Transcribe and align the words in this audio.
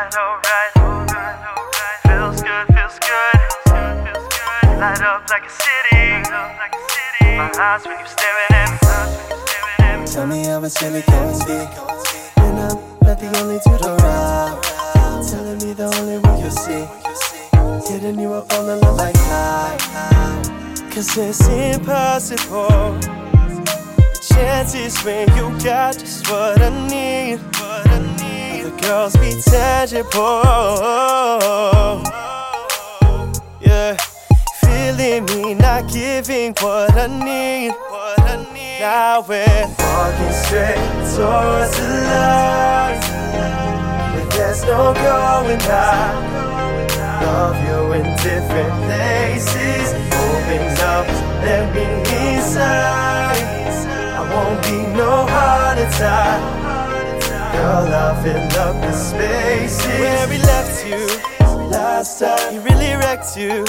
alright, 0.00 0.76
alright. 0.78 2.00
Feels 2.06 2.40
good, 2.42 2.66
feels 2.72 2.98
good. 3.04 3.36
Light 4.80 5.02
up 5.02 5.28
like 5.28 5.44
a 5.44 5.50
city. 5.50 6.24
My 7.36 7.50
eyes 7.58 7.84
when 7.86 7.98
you 7.98 8.06
staring 8.06 8.52
at 8.52 8.70
me. 10.00 10.06
Tell 10.06 10.26
me 10.26 10.44
how 10.46 10.64
it's 10.64 10.80
really 10.82 11.02
going 11.02 11.38
to 11.38 11.46
be. 11.46 11.60
And 12.40 12.58
I'm 12.58 12.78
not 13.02 13.18
the 13.20 13.28
only 13.40 13.58
dude 13.64 13.84
around. 13.84 14.62
Telling 15.28 15.58
me 15.58 15.74
the 15.74 15.92
only 15.98 16.18
one 16.18 16.40
you'll 16.40 16.50
see. 16.50 16.88
Getting 17.92 18.18
you 18.20 18.32
up 18.32 18.50
on 18.54 18.66
the 18.66 18.76
alone 18.76 18.96
like 18.96 19.16
high. 19.16 19.76
Cause 20.90 21.16
it's 21.18 21.46
impossible. 21.46 22.98
The 23.00 24.34
chances 24.34 24.98
when 25.04 25.28
you 25.36 25.62
got 25.62 25.98
just 25.98 26.30
what 26.30 26.60
I 26.60 26.88
need 26.88 27.40
girls 28.90 29.14
be 29.18 29.30
tangible. 29.42 30.42
Yeah. 33.60 33.96
Feeling 34.62 35.24
me, 35.26 35.54
not 35.54 35.82
giving 35.92 36.54
what 36.60 36.90
I 36.96 37.06
need. 37.06 37.70
What 37.70 38.20
I 38.20 38.36
need. 38.52 38.80
Now 38.80 39.24
we're 39.28 39.66
walking 39.78 40.34
straight 40.42 40.82
towards 41.14 41.72
the 41.78 41.88
light. 42.10 43.00
But 44.12 44.28
there's 44.34 44.64
no 44.64 44.92
going 45.06 45.60
back. 45.70 46.12
Love 47.22 47.58
you 47.66 47.92
in 47.92 48.06
different 48.26 48.74
places. 48.86 49.86
Open 50.26 50.62
up, 50.94 51.06
let 51.46 51.64
me 51.76 51.86
inside. 52.26 53.38
I 54.18 54.22
won't 54.32 54.60
be 54.64 54.78
no 54.98 55.12
heart 55.30 55.78
attack. 55.78 56.69
Girl, 57.52 57.92
I'll 57.92 58.22
fill 58.22 58.36
up 58.36 58.80
the 58.80 58.92
spaces. 58.92 59.86
Where 60.00 60.28
we 60.28 60.38
left 60.38 60.86
you 60.86 61.06
last 61.70 62.18
time, 62.20 62.52
he 62.52 62.58
really 62.58 62.94
wrecked 62.94 63.36
you. 63.36 63.64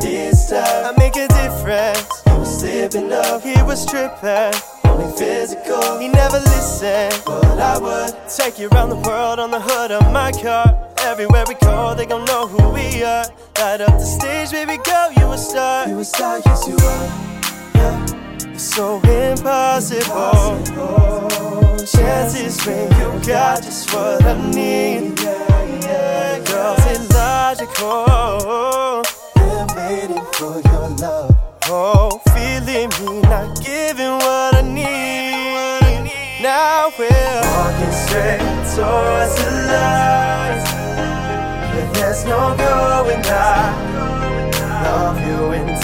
This 0.00 0.48
time, 0.50 0.86
I 0.86 0.92
make 0.98 1.16
a 1.16 1.28
difference. 1.28 2.22
He 2.24 2.30
was 2.38 2.60
slipping 2.60 3.12
up, 3.12 3.42
he 3.42 3.62
was 3.62 3.84
tripping. 3.86 4.54
Only 4.84 5.10
physical, 5.16 5.98
he 5.98 6.08
never 6.08 6.38
listened. 6.38 7.22
But 7.26 7.58
I 7.58 7.78
would 7.78 8.14
take 8.28 8.58
you 8.58 8.68
around 8.70 8.90
the 8.90 8.96
world 8.96 9.38
on 9.38 9.50
the 9.50 9.60
hood 9.60 9.90
of 9.90 10.10
my 10.12 10.32
car. 10.32 10.76
Everywhere 11.00 11.44
we 11.48 11.54
go, 11.54 11.94
they 11.94 12.06
gon' 12.06 12.24
know 12.24 12.46
who 12.46 12.70
we 12.70 13.02
are. 13.02 13.24
Light 13.58 13.80
up 13.80 13.98
the 13.98 14.04
stage, 14.04 14.50
baby 14.50 14.78
girl, 14.82 15.12
you 15.12 15.30
a 15.32 15.38
star. 15.38 15.88
You 15.88 15.98
a 15.98 16.04
star, 16.04 16.40
yes 16.44 16.66
you 16.66 16.76
are. 16.76 17.06
Yeah. 17.74 18.06
It's 18.52 18.62
so 18.62 19.00
impossible. 19.00 20.58
Chances 22.20 22.60
when 22.66 22.84
you 23.00 23.08
got 23.26 23.62
just 23.62 23.94
what 23.94 24.22
I 24.22 24.34
need. 24.50 25.18
Yeah, 25.20 26.38
girls, 26.44 26.84
illogical. 26.92 28.04
Been 29.36 29.66
waiting 29.74 30.26
for 30.34 30.60
your 30.68 30.88
love. 31.00 31.34
Oh, 31.64 32.20
feeling 32.34 32.90
me, 33.00 33.22
not 33.22 33.58
giving 33.64 34.18
what 34.20 34.54
I 34.54 34.60
need. 34.60 36.12
Now 36.42 36.90
we're 36.98 37.40
walking 37.56 37.94
straight 38.04 38.44
towards 38.76 39.34
the 39.40 39.50
light. 39.72 40.60
And 41.72 41.88
there's 41.96 42.26
no 42.26 42.54
going 42.54 43.22
back. 43.22 43.74
Love 44.84 45.18
you 45.26 45.52
in 45.52 45.79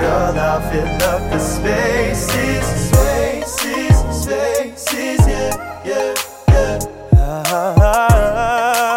Girl, 0.00 0.38
I'll 0.38 0.60
fill 0.70 0.86
up 1.08 1.22
the 1.30 1.38
spaces, 1.38 2.64
spaces, 2.88 3.96
spaces, 4.22 5.26
yeah, 5.26 5.56
yeah, 5.86 6.14
yeah. 6.48 6.78
Ah, 7.14 7.42
ah, 7.48 8.94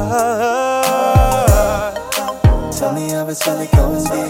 ah. 0.00 1.92
Tell 2.72 2.92
me 2.92 3.10
how 3.10 3.28
it's 3.28 3.46
really 3.46 3.66
going 3.68 4.04
to 4.04 4.10
be. 4.10 4.22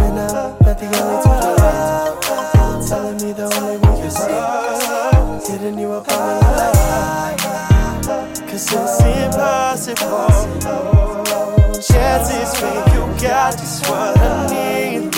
When 0.00 0.18
I'm 0.18 0.56
not 0.62 0.78
the 0.78 0.86
only 0.86 1.16
around. 1.60 2.88
Telling 2.88 3.16
me 3.16 3.32
the 3.32 3.44
only 3.44 3.76
way 3.76 3.94
you 4.02 4.10
see. 4.10 4.40
Hitting 5.52 5.78
you 5.78 5.92
up 5.92 6.08
on 6.12 6.42
it's 9.74 9.88
impossible. 9.88 10.28
Chances 11.82 12.60
you 12.60 12.91
got 13.22 13.56
just 13.56 13.88
what 13.88 14.18
I 14.18 14.46
need. 14.50 15.14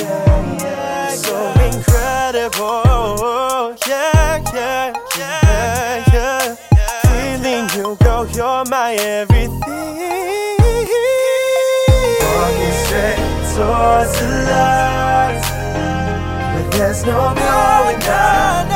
So 1.17 1.35
incredible. 1.69 2.85
Yeah, 3.89 4.43
yeah, 4.53 4.93
yeah, 5.17 6.05
yeah. 6.13 6.57
Feeling 7.07 7.67
you, 7.75 7.97
girl, 8.05 8.27
you're 8.29 8.65
my 8.67 8.95
everything. 8.95 9.61
Walking 12.21 12.77
straight 12.85 13.21
towards 13.55 14.13
the 14.21 14.29
light. 14.51 15.41
But 16.55 16.67
there's 16.73 17.07
no 17.07 17.35
going 17.35 18.01
back. 18.01 18.74